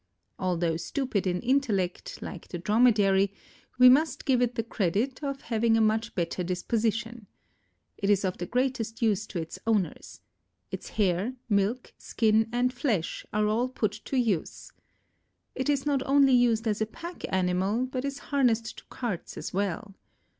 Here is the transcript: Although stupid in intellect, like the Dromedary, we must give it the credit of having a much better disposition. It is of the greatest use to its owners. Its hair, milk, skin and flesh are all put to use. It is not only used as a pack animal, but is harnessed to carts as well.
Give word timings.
Although 0.39 0.77
stupid 0.77 1.27
in 1.27 1.41
intellect, 1.41 2.23
like 2.23 2.47
the 2.47 2.57
Dromedary, 2.57 3.31
we 3.77 3.87
must 3.87 4.25
give 4.25 4.41
it 4.41 4.55
the 4.55 4.63
credit 4.63 5.23
of 5.23 5.41
having 5.41 5.77
a 5.77 5.79
much 5.79 6.15
better 6.15 6.43
disposition. 6.43 7.27
It 7.99 8.09
is 8.09 8.25
of 8.25 8.39
the 8.39 8.47
greatest 8.47 9.03
use 9.03 9.27
to 9.27 9.37
its 9.39 9.59
owners. 9.67 10.21
Its 10.71 10.89
hair, 10.97 11.35
milk, 11.49 11.93
skin 11.99 12.49
and 12.51 12.73
flesh 12.73 13.27
are 13.31 13.45
all 13.45 13.69
put 13.69 13.91
to 14.05 14.17
use. 14.17 14.71
It 15.53 15.69
is 15.69 15.85
not 15.85 16.01
only 16.07 16.33
used 16.33 16.67
as 16.67 16.81
a 16.81 16.87
pack 16.87 17.23
animal, 17.31 17.85
but 17.85 18.03
is 18.03 18.17
harnessed 18.33 18.75
to 18.79 18.85
carts 18.85 19.37
as 19.37 19.53
well. 19.53 19.93